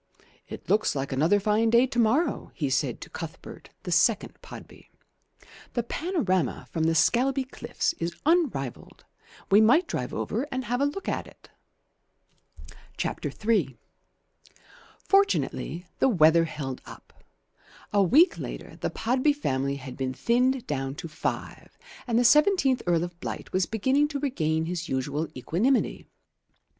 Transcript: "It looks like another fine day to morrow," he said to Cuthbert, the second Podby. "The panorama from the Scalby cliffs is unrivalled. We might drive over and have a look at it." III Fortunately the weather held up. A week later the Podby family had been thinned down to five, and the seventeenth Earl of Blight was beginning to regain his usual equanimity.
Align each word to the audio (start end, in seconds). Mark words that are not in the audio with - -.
"It 0.47 0.67
looks 0.67 0.95
like 0.95 1.11
another 1.11 1.39
fine 1.39 1.69
day 1.69 1.85
to 1.85 1.99
morrow," 1.99 2.49
he 2.55 2.71
said 2.71 3.01
to 3.01 3.09
Cuthbert, 3.11 3.69
the 3.83 3.91
second 3.91 4.35
Podby. 4.41 4.89
"The 5.73 5.83
panorama 5.83 6.67
from 6.71 6.85
the 6.85 6.95
Scalby 6.95 7.43
cliffs 7.43 7.93
is 7.99 8.15
unrivalled. 8.25 9.05
We 9.51 9.61
might 9.61 9.87
drive 9.87 10.11
over 10.11 10.47
and 10.51 10.65
have 10.65 10.81
a 10.81 10.85
look 10.87 11.07
at 11.07 11.27
it." 11.27 11.51
III 12.97 13.77
Fortunately 15.03 15.85
the 15.99 16.09
weather 16.09 16.45
held 16.45 16.81
up. 16.87 17.13
A 17.93 18.01
week 18.01 18.39
later 18.39 18.77
the 18.77 18.89
Podby 18.89 19.33
family 19.35 19.75
had 19.75 19.95
been 19.97 20.15
thinned 20.15 20.65
down 20.65 20.95
to 20.95 21.07
five, 21.07 21.77
and 22.07 22.17
the 22.17 22.25
seventeenth 22.25 22.81
Earl 22.87 23.03
of 23.03 23.19
Blight 23.19 23.53
was 23.53 23.67
beginning 23.67 24.07
to 24.07 24.19
regain 24.19 24.65
his 24.65 24.89
usual 24.89 25.27
equanimity. 25.37 26.07